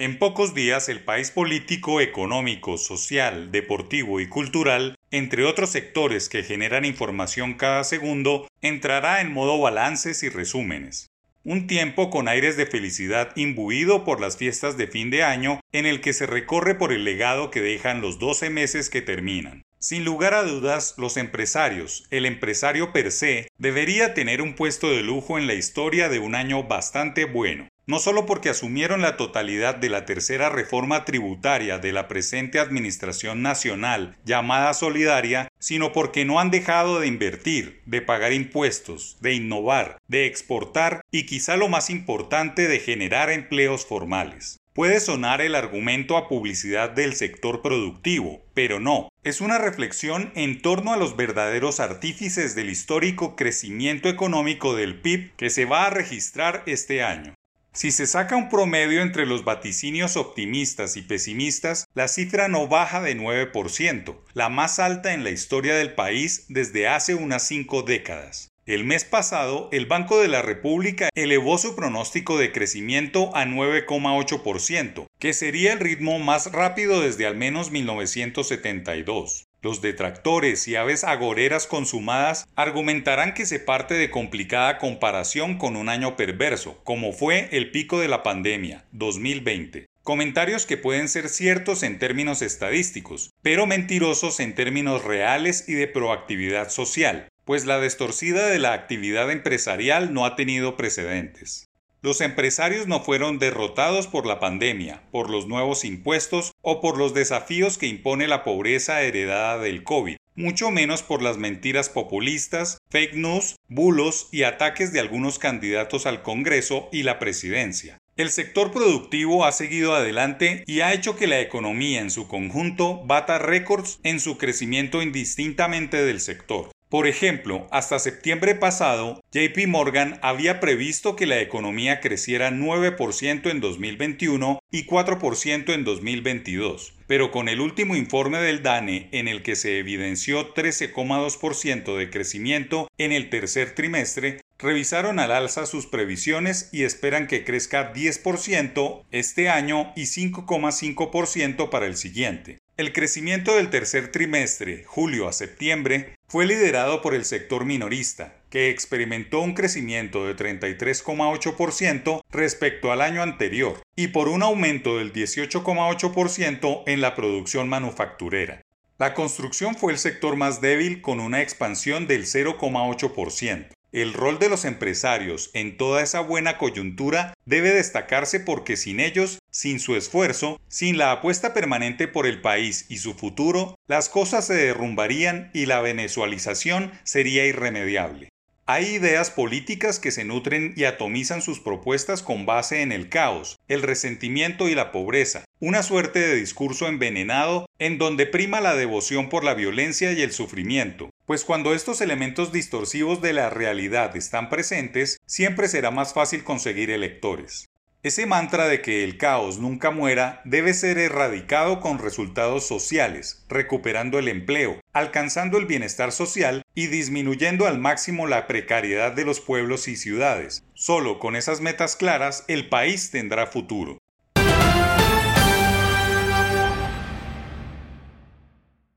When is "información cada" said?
6.84-7.82